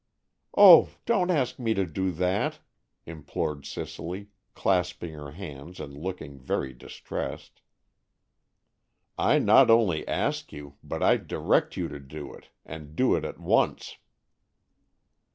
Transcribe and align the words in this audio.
"Oh, 0.57 0.89
don't 1.05 1.29
ask 1.29 1.59
me 1.59 1.75
to 1.75 1.85
do 1.85 2.09
that!" 2.13 2.57
implored 3.05 3.67
Cicely, 3.67 4.29
clasping 4.55 5.13
her 5.13 5.29
hands 5.33 5.79
and 5.79 5.95
looking 5.95 6.39
very 6.39 6.73
distressed. 6.73 7.61
"I 9.15 9.37
not 9.37 9.69
only 9.69 10.07
ask 10.07 10.51
you, 10.51 10.75
but 10.83 11.03
I 11.03 11.17
direct 11.17 11.77
you 11.77 11.87
to 11.87 11.99
do 11.99 12.33
it, 12.33 12.49
and 12.65 12.95
do 12.95 13.13
it 13.15 13.23
at 13.23 13.39
once." 13.39 13.97